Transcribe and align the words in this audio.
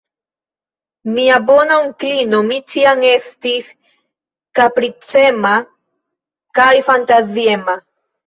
Mia 1.17 1.35
bona 1.49 1.75
onklino, 1.81 2.39
mi 2.47 2.57
ĉiam 2.73 3.03
estis 3.09 3.69
kapricema 4.61 5.53
kaj 6.61 6.73
fantaziema. 6.89 7.77